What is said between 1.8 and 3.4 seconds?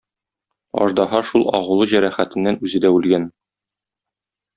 җәрәхәтеннән үзе дә үлгән.